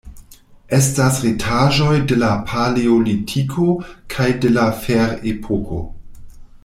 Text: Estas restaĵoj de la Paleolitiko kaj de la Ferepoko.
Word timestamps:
Estas 0.75 1.17
restaĵoj 1.25 1.91
de 2.11 2.17
la 2.23 2.29
Paleolitiko 2.53 3.77
kaj 4.15 4.31
de 4.47 4.53
la 4.57 4.65
Ferepoko. 4.87 5.85